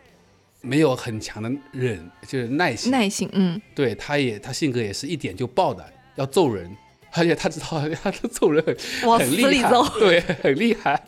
[0.61, 2.91] 没有很强的忍，就是耐心。
[2.91, 5.85] 耐心，嗯，对，他也他性格也是一点就爆的，
[6.17, 6.71] 要揍人，
[7.13, 7.67] 而且他知道
[8.03, 8.63] 他揍人
[9.03, 11.03] 很很厉害对，很厉害。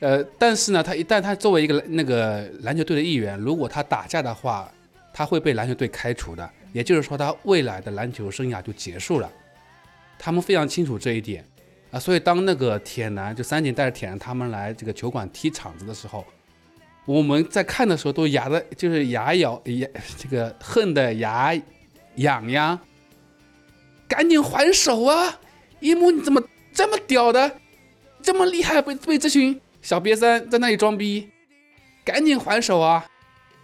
[0.00, 4.68] 呃，但是呢，他一旦他作为一个那个篮球队的一员，如果他打架的话，
[5.14, 9.30] 他会被篮球队开除的，也就是说，他未来的篮球生涯就结束了。
[10.24, 11.44] 他们非常清楚这一点
[11.90, 16.24] 啊，所以当那个铁男就三井带着铁男他们来这个球馆踢场子的时候，
[17.06, 21.52] 我们在看的时候都牙的，就是牙咬牙，这个恨的牙
[22.14, 22.78] 痒痒，
[24.06, 25.40] 赶紧还手啊！
[25.80, 26.40] 一木你怎么
[26.72, 27.58] 这么屌的，
[28.22, 31.28] 这么厉害，被被这群小瘪三在那里装逼，
[32.04, 33.04] 赶紧还手啊！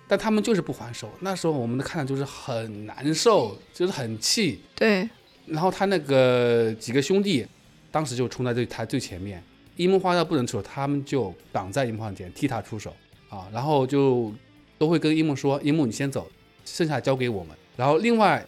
[0.09, 4.61] 但他们就是不还手，那时候我们的看的就是很难受，就是很气。
[4.75, 5.09] 对，
[5.51, 7.47] 然后他那个几个兄弟，
[7.91, 9.43] 当时就冲在最他最前面，
[9.77, 12.95] 樱木花道不能出手，他们就挡在樱木花道前替他出手
[13.29, 14.33] 啊，然后就
[14.77, 16.31] 都会跟樱木说：“樱木你先走，
[16.65, 18.45] 剩下交给我们。”然后另外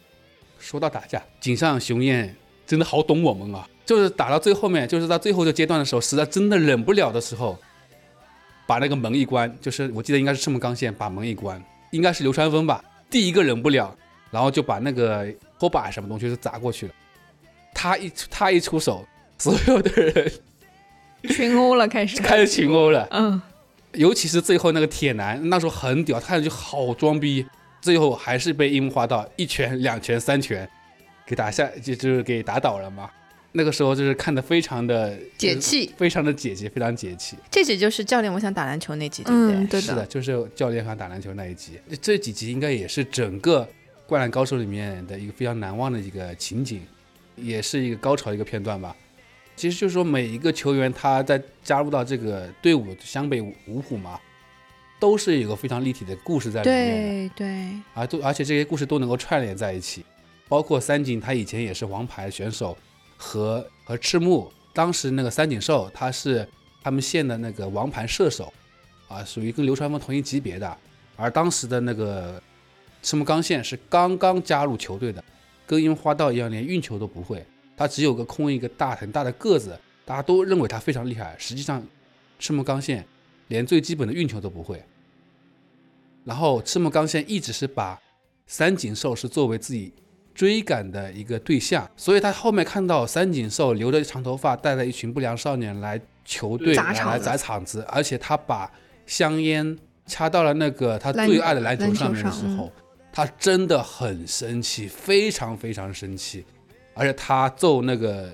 [0.59, 2.35] 说到打架，井上雄彦
[2.67, 7.59] 真的好懂我们啊，就是打到最后面，就是到最后这阶段的时候，实在真的忍不了的时候，
[8.67, 13.97] 把那个门一关，就是我记得应该是赤木刚宪把门一关，应该是流川枫吧，第一个忍不了，
[14.31, 15.27] 然后就把那个
[15.59, 16.93] 拖把什么东西就砸过去了。
[17.75, 19.07] 他一他一出手，
[19.39, 20.33] 所有的人
[21.29, 23.41] 群殴了，开始，开始群殴了，嗯，
[23.93, 27.47] 尤其是最后那个铁男，那时候很屌，看上去好装逼，
[27.81, 30.69] 最后还是被樱木花道一拳、两拳、三拳
[31.27, 33.11] 给打下，就就是给打倒了嘛。
[33.53, 35.93] 那个时候就是看的非常的解，气。
[35.97, 37.37] 非常的解气，非常解气。
[37.51, 39.57] 这集就是教练，我想打篮球那集，对不对？
[39.57, 43.63] 嗯，对是的，，就是教练想打篮球那一集，这几集应该也是整个
[44.11, 46.83] 《灌篮高手》里面的一个非常难忘的一个情景，
[47.37, 48.95] 也是一个高潮的一个片段吧。
[49.55, 54.19] 其实就是说，每一个球员他在加入到这个队伍湘北五虎嘛，
[54.99, 60.05] 都是有个非常立体的故事在里面的，对对，而，都而且这些故事都能够串联在一起。
[60.49, 62.77] 包括三井，他以前也是王牌选手，
[63.17, 66.45] 和和赤木，当时那个三井寿他是
[66.83, 68.53] 他们县的那个王牌射手，
[69.07, 70.77] 啊，属于跟流川枫同一级别的。
[71.15, 72.43] 而当时的那个
[73.03, 75.23] 赤木刚宪是刚刚加入球队的，
[75.67, 77.45] 跟樱花道一样，连运球都不会，
[77.77, 81.35] 他只有个空一个大很大的个子，大家都认为他非常厉害。
[81.39, 81.83] 实际上，
[82.39, 83.07] 赤木刚宪
[83.49, 84.83] 连最基本的运球都不会。
[86.25, 87.99] 然后赤木刚宪一直是把
[88.47, 89.93] 三井寿是作为自己
[90.35, 98.71] 追赶的一个对象，所以他后面看到三井寿留着长头发，带着一群不良少年来球队来来砸场子而且他把
[99.07, 102.71] 香烟掐到了那个他最爱的篮球上面的时候，
[103.13, 106.45] 他真的很生气，非常非常生气，
[106.95, 108.31] 而且他揍那个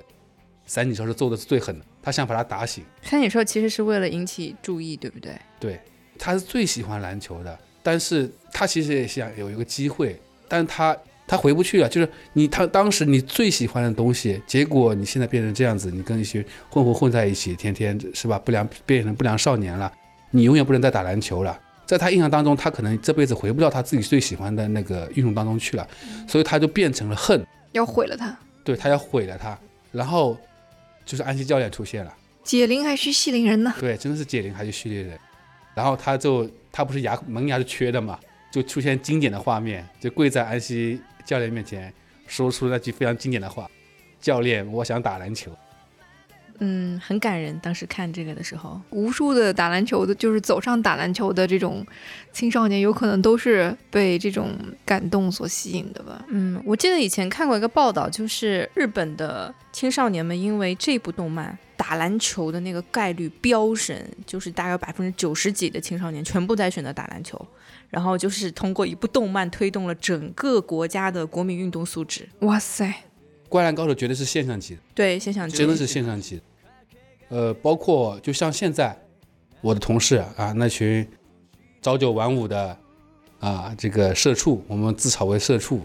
[0.67, 2.85] 三井寿是揍的是最狠的，他想把他打醒。
[3.03, 5.33] 三井寿其实是为了引起注意，对不对？
[5.59, 5.81] 对，
[6.19, 11.89] 他是最喜欢篮球的，但是他其实也想有一个机会，但是他他回不去了。
[11.89, 18.39] 就是你他当时你最喜欢的东西，结果你现在变成这样子，你跟一些混混混在一起，天天是吧？
[18.39, 19.91] 不良变成不良少年了，
[20.31, 21.59] 你永远不能再打篮球了。
[21.87, 25.89] 在他印象当中，他可能这辈子回不到他自己最喜欢的那个运动当中去了，
[26.27, 28.37] 所以他就变成了恨，要毁了他。
[28.65, 29.57] 对他要毁了他。
[29.93, 30.37] 然后
[31.05, 32.13] 就是安西教练出现了。
[32.43, 33.73] 解铃还须系铃人呢。
[33.79, 35.19] 对，真的是解铃还须系铃人。
[35.75, 38.19] 然后他就他不是牙门牙是缺的嘛，
[38.51, 41.93] 就出现经典的画面，就跪在安西教练面前，
[42.27, 43.71] 说出那句非常经典的话
[44.21, 45.51] ：“教练，我想打篮球。
[46.61, 47.59] 嗯，很感人。
[47.61, 51.87] 当时看这个的时候，无数的打篮球的，就是走上打篮球的这种
[52.33, 54.51] 青少年，有可能都是被这种
[54.85, 56.25] 感动所吸引的吧。
[56.29, 67.47] 嗯，我记得以前看过一个报道，就是日本的青少年们因为这部动漫打篮球的那个概率飙升，就是大概百分之九十几的青少年全部在选择打篮球，
[67.91, 72.29] 然后就是通过一部动漫推动了整个国家的国民运动素质。
[72.41, 72.87] 哇塞，
[73.49, 76.43] 《灌篮高手》绝对是现象级的，对，现象级真的是现象级的。
[77.29, 78.97] 呃，包括就像现在
[79.61, 81.07] 我的同事啊，那群
[81.83, 82.77] 朝九晚五的
[83.41, 85.81] 啊，这个社畜，我们自嘲为社畜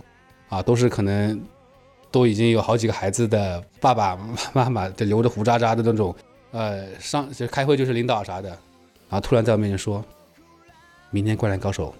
[0.49, 1.41] 啊，都是可能
[2.11, 4.15] 都已经有好几个孩子的爸爸
[4.53, 6.15] 妈妈，就留着胡渣渣的那种，
[6.51, 10.03] 呃，上就开会就是领导啥的，然后突然在我面前说，
[11.09, 11.93] 明天《灌篮高手》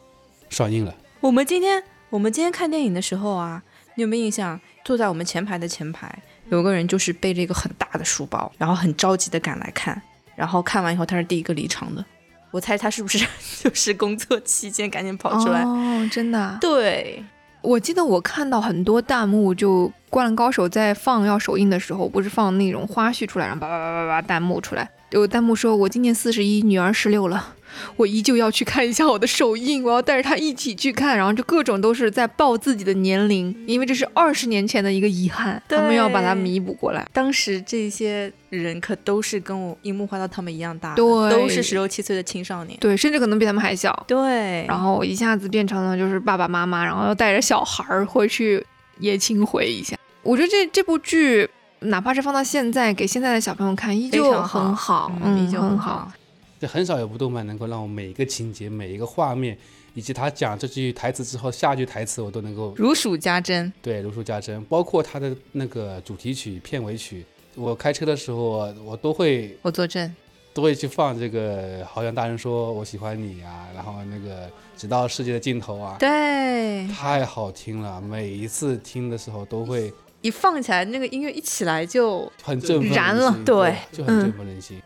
[0.56, 0.95] 上映了。
[1.19, 3.63] 我们今天我们今天看电影的时候啊，
[3.95, 4.60] 你有没有印象？
[4.84, 6.13] 坐在我们前排的前排
[6.50, 10.02] 有个人就是背着一个很大的书包，然后很着急的赶来看，
[10.36, 12.04] 然后看完以后他是第一个离场的。
[12.52, 13.17] 我猜他是不是
[13.63, 15.62] 就是工作期间赶紧跑出来？
[15.63, 17.24] 哦，真的啊、对，
[17.62, 27.56] 我记得我看到很多弹幕，就《灌篮高手》在放要首映的时候，不是放那种花絮出来，然后叭叭叭叭叭弹幕出来，有弹幕说：“我今年四十一，女儿十六了。”
[27.95, 37.08] 我依旧要去看一下我的首映，我要带着她一起去看，然后就各种都是在报自己的年龄，因为这是二十年前的一个遗憾，他们要把它弥补过来。
[37.13, 44.65] 当时这些人可都是跟我樱木花道他们一样大，对，都是十六七岁的青少年，对，甚至可能比他们还小，对。
[44.67, 48.62] 然后一下子变成了就是爸爸妈妈，然后要带着小孩儿回去
[49.00, 49.97] 也青回一下。
[50.24, 51.50] 我觉得这这部剧，
[51.82, 56.12] 哪怕是放到现在给现在的小朋友看，依旧很好，嗯，依旧很好。
[56.60, 59.58] 就很少有部动漫能够让我每一个情节、每一个画面，
[59.96, 63.74] 以及他讲这句台词之后下句台词，我都能够如数家珍。
[63.82, 64.63] 对，如数家珍。
[64.65, 70.15] 包括他的那个主题曲、片尾曲，我开车的时候我都会，我作证，
[70.54, 71.84] 都会去放这个。
[71.84, 78.00] 好像大人说我喜欢你啊，然后那个直到世界的尽头啊，对，太好听了。
[78.00, 84.81] 每一次听的时候都会一放起来，那个音乐一起来就很振奋燃了，对，就很振奋人心。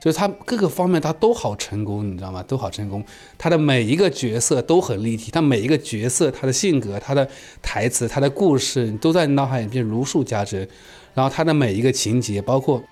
[0.00, 2.42] 就是他各个方面他都好成功，你知道吗？
[2.42, 3.04] 都好成功。
[3.38, 7.28] 他的每一个角色都很立体，他每一个角色他的性格、他的
[7.62, 10.68] 台词、他的故事都在脑海里边如数家珍。
[11.14, 12.82] 然后他的每一个情节，包括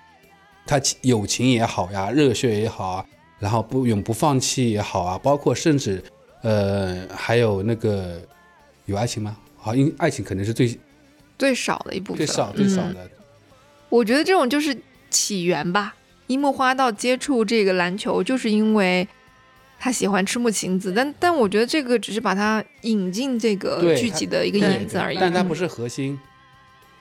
[0.64, 3.04] 他友情也好呀，热血也好啊，
[3.40, 6.00] 然后不永不放弃也好啊，包括甚至
[6.42, 8.20] 呃还有那个
[8.84, 9.36] 有爱情吗？
[9.56, 10.78] 好，因为爱情可能是最
[11.40, 13.10] 最少的一部分，最少最少的。
[13.88, 14.76] 我觉得这种就是
[15.08, 15.96] 起源吧。
[16.26, 19.08] 樱木花道接触这个篮球，就是因为
[19.78, 26.20] 他喜欢赤木晴子，但但我觉得这个只是把他引进这个剧集的一个引子而已，但他不是核心。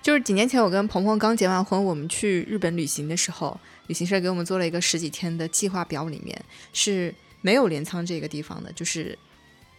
[0.02, 9.15] 就是几年前我跟鹏鹏刚结完婚，我们去日本旅行的时候，旅行社给我们做了一个十几天的计划表，里面是没有镰仓这个地方的，就是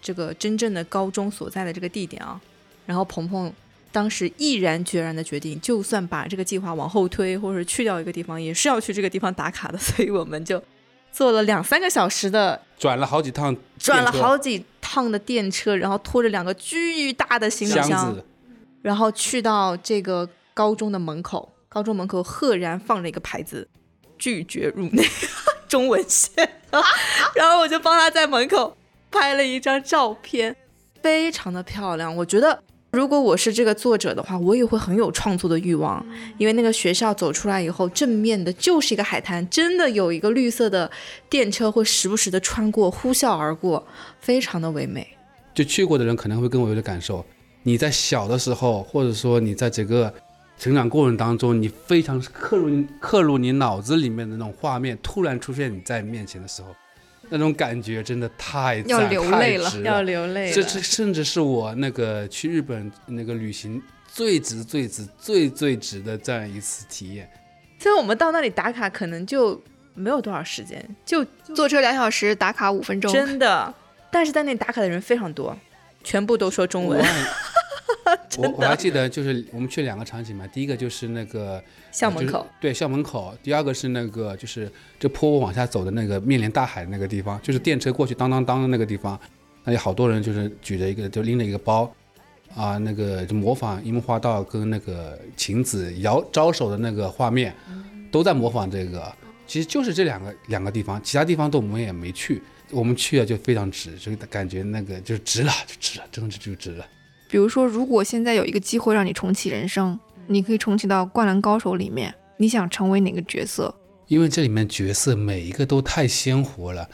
[0.03, 2.39] 这个真正的高中所在的这个地点啊。
[2.85, 3.51] 然后鹏鹏。
[3.93, 9.77] 当时毅然决然的决定，就算把这个计划往后推，或者去掉一个地方，也是要去这个地方打卡的。
[9.77, 10.63] 所以我们就
[11.11, 18.17] 坐了两三个小时的，转了好几趟，转了好几趟的电车，然后拖着两个巨大的行李箱，
[18.83, 21.53] 然后去到这个高中的门口。
[21.69, 23.69] 高中门口赫然放着一个牌子，
[24.19, 25.05] 拒绝入内，
[25.69, 26.31] 中文写。
[27.35, 28.77] 然后我就帮他在门口
[29.11, 30.57] 拍了一张照片，
[31.03, 32.15] 非常的漂亮。
[32.17, 32.63] 我觉得。
[32.93, 36.05] 如果我是这个作者的话，我也会很有创作的欲望，
[36.39, 40.91] 因为那个学校走出来以后，正面的就是一个海滩，真的有一个绿色的
[41.29, 43.87] 电车会时不时的穿过，呼啸而过，
[44.19, 45.07] 非常的唯美。
[45.55, 47.25] 就去过的人可能会跟我有点感受，
[47.63, 50.13] 你在小的时候，或者说你在整个
[50.59, 56.69] 成长过程当中，你非常刻入刻入你脑子里面的那种画面，突然出现你在面前的时候。
[57.31, 60.53] 那种感觉真的太要流泪了，要流泪。
[60.53, 67.31] 这这甚至是我那个去日本那个旅行最值、最值、最最值的这样一次体验。
[67.79, 69.59] 所以我们到那里打卡可能就
[69.95, 73.13] 没有多少时间，就坐车两小时，打卡五分钟。
[73.13, 73.73] 真的，
[74.11, 75.57] 但是在那里打卡的人非常多，
[76.05, 77.03] 全部都说中文。
[78.39, 89.19] 我我还记得，就是我们去两个场景嘛，第一个就是那个校门口，对校门口；第二个是那个就是这坡往下走的那个面临大海的那个地方，就是电车过去当当当的那个地方，
[89.65, 91.93] 那有好多人就是举着一个就拎着一个包，
[92.55, 97.55] 啊，那个就模仿樱木花道跟那个晴子摇招手的那个画面，
[98.11, 99.13] 都在模仿这个。
[99.47, 106.87] 其实就是这两个两个地方，其他地方都我们也没去，我们去了就非常值，就感觉那个就值了，就值了，真的就值了。
[107.31, 113.73] 比如说，如果现在有一个机会让你重启人生，你可以重启到《灌篮高手》里面，你想成为哪个角色？
[114.09, 116.89] 因为这里面角色每一个都太鲜活了。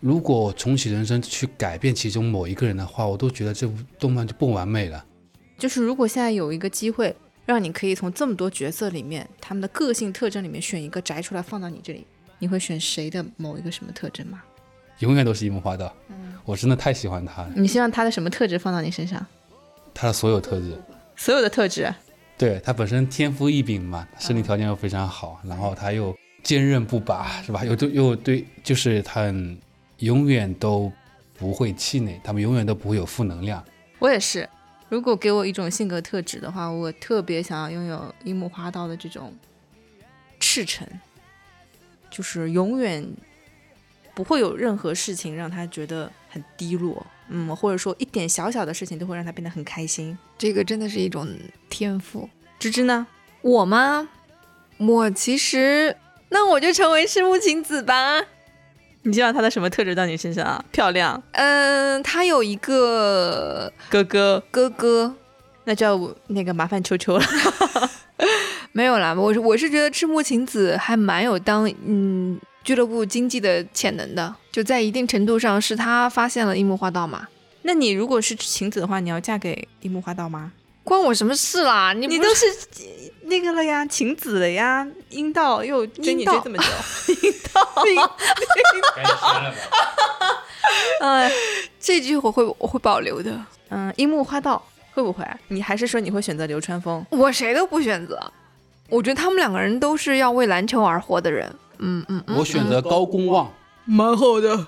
[0.00, 5.04] 如果我重启人生去改变其中某一个人的话，我都觉得这部动漫就不完美了。
[5.56, 12.04] 就是如果现在有一个机会，让你可以从这么多角色里面，他们的个性特征里面选一个摘出来放到你这里，
[12.40, 14.42] 你会选谁的某一个什么特征吗？
[14.98, 15.94] 永远都是樱木花道。
[16.08, 17.52] 嗯，我真的太喜欢他了。
[17.54, 19.24] 你希望他的什么特质放到你身上？
[19.98, 20.76] 他的所有特质，
[21.16, 21.92] 所有的特质，
[22.36, 27.64] 对他本身天赋异禀嘛，身体条件又非常好，然后他又坚韧不拔，是吧？
[27.64, 29.32] 又对又对，就是他
[30.00, 30.92] 永远都
[31.38, 33.64] 不会气馁，他们永远都不会有负能量。
[33.98, 34.46] 我也是，
[34.90, 39.32] 如果给我一种性格特质的话，我特别想要拥有樱木花道的这种
[40.38, 40.86] 赤诚，
[42.10, 43.02] 就是永远
[44.14, 47.06] 不会有任何事情让他觉得很低落。
[47.28, 51.28] 嗯，或者说一点小小的事情都会让他变得很开心，这个真的是一种
[51.68, 52.28] 天赋。
[52.58, 53.06] 芝芝呢？
[53.42, 54.08] 我吗？
[54.78, 55.96] 我其实，
[56.28, 58.22] 那我就成为赤木晴子吧。
[59.02, 60.64] 你希望他的什么特质到你身上啊？
[60.72, 65.14] 漂亮，嗯，他有一个哥哥，哥哥，
[65.64, 67.24] 那就要那个麻烦秋秋了。
[68.72, 77.28] 没有啦，我是我是觉得赤木晴子还蛮有当嗯俱乐部经济的潜能的，就在一定程度上是他发现了樱木花道嘛。
[77.62, 80.50] 那你如果是晴子的话，你要嫁给樱木花道吗？
[80.82, 81.92] 关我什么事啦？
[81.92, 82.44] 你你都是
[83.22, 86.64] 那个了呀，晴子了呀，阴道又追你追这么久，
[87.22, 87.86] 阴道，
[88.96, 89.56] 该删了吧？
[91.06, 91.30] 哎，
[91.78, 94.60] 这句我会我会保留的，嗯，樱木花道
[94.92, 95.24] 会不会？
[95.46, 97.06] 你还是说你会选择流川枫？
[97.10, 98.20] 我谁都不选择。
[98.88, 101.52] 我觉得他们两个人都是要为篮球而活的人。
[101.78, 103.52] 嗯嗯嗯，我选择高公望，
[103.84, 104.66] 蛮好的。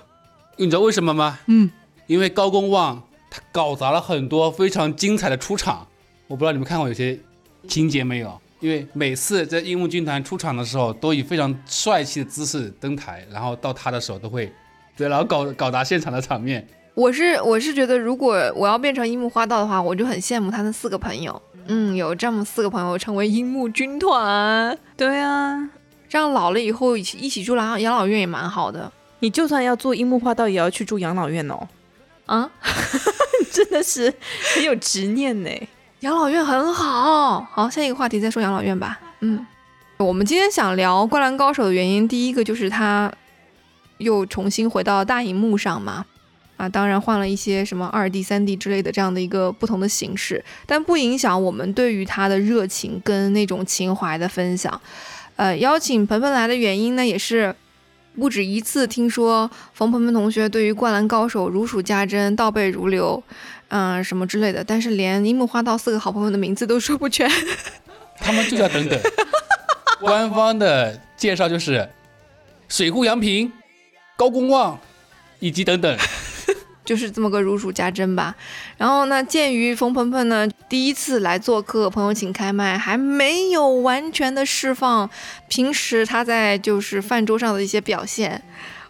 [0.57, 1.39] 你知道为什么吗？
[1.47, 1.69] 嗯，
[2.07, 5.87] 因为高公望他搞砸了很多非常精彩的出场。
[6.27, 7.19] 我不知道你们看过有些
[7.67, 8.39] 情节没有？
[8.59, 14.51] 因为每次在樱木军团出场的时候，都以非常帅气的姿势登台，然后到他的时候都会，
[14.97, 16.67] 对，然后搞搞砸现场的场面。
[16.93, 21.41] 我是我是觉得，如果我要变成樱木花道的话，我就很羡慕他那四个朋友。
[21.67, 25.69] 嗯，有这么四个朋友成为樱木军团，对啊，
[26.09, 31.67] 这样老了以后一起一起住养养老院也蛮好的你就算要做樱木花道，也要去住养老院哦。
[32.25, 32.49] 啊。
[33.51, 34.13] 真的是
[34.53, 35.49] 很有执念呢。
[36.01, 37.41] 养老院很好。
[37.51, 38.99] 好，下一个话题再说养老院吧。
[39.21, 39.45] 嗯，
[39.97, 43.11] 我们今天想聊《灌篮高手》的原因，第一个就是他
[43.97, 46.05] 又重新回到大荧幕上嘛。
[46.57, 54.79] 啊，当然换了一些什么二 D、三 D 之类的这样的一个不同的形式，但不影响我们对于他的热情跟那种情怀的分享。
[55.39, 57.55] 呃，邀请鹏鹏来的原因呢，也是
[58.19, 63.23] 不止一次听说冯鹏鹏同学对于《灌篮高手》如数家珍、倒背如流，
[63.69, 67.31] 嗯、什么之类的，但是连樱木花道四个好朋友的名字都说不全。
[68.19, 68.99] 他们就叫等等。
[70.01, 71.87] 官方的介绍就是
[72.67, 73.49] 水户洋平、
[74.17, 74.77] 高公望
[75.39, 75.97] 以及等等。
[76.89, 78.35] 就是这么个如数家珍吧。
[78.75, 85.07] 然后呢，鉴于冯鹏鹏呢第一次来做客，朋友请开麦，还没有完全的释放
[85.47, 88.41] 平时他在就是饭桌上的一些表现，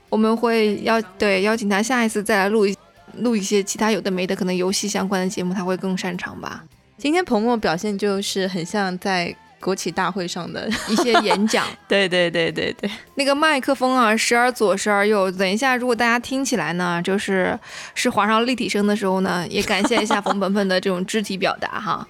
[0.08, 2.74] 我们会邀对邀请他下一次再来录一
[3.18, 6.64] 录一些其他有的没的，可能游戏相关的节目，他会更擅长吧。
[6.98, 15.30] 今天鹏鹏表现就是很像在国企大会上的，一些演讲， 对对对对对，那个麦克风啊，时而左，时而右。
[15.32, 17.58] 等一下，如果大家听起来呢，就是
[17.94, 22.08] 是华上立体声的时候呢，也感谢一下冯本本的这种肢体表达哈。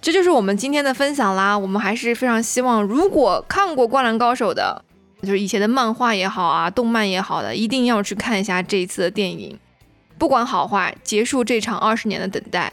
[0.00, 1.56] 这就是我们今天的分享啦。
[1.56, 4.84] 我们还是非常希望，如果看过《灌篮高手》的，
[5.22, 9.56] 就是以前的漫画也好啊，动漫也好的，一定要去看一下这一次的电影，
[10.18, 12.72] 不管好坏，结束这场二十年的等待。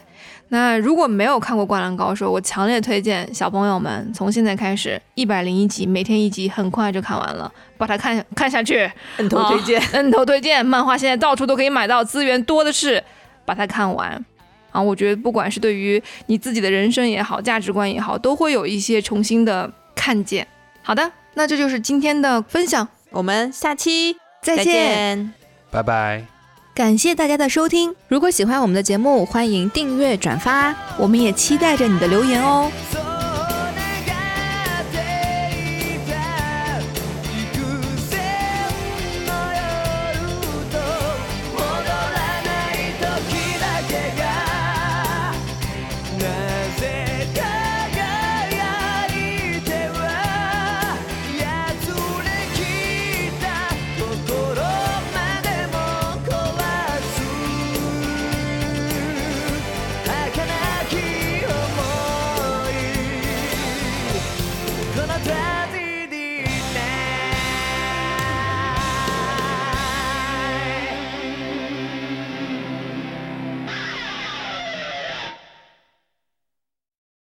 [0.51, 8.91] 那如果没有看过《灌篮高手》，我强烈推荐小朋友们从现在开始，一百零一集，每天一集，很快就看完了，把它看看下去。
[9.17, 9.79] 摁头推荐。
[9.93, 13.03] 摁头推荐，漫画现在到处都可以买到，资源多的是，
[13.45, 14.25] 把它看完。
[14.71, 20.47] 啊，我觉得不管是对于你自己的人生也好，价值观也好，都会有一些重新的看见。
[20.81, 24.65] 好的，那这就是今天的分享，我们下期再见。
[24.65, 25.33] 见。
[25.69, 26.38] 拜拜。
[26.79, 30.73] 感谢大家的收听，如果喜欢我们的节目，欢迎订阅转发。
[30.97, 32.71] 我们也期待着你的留言哦。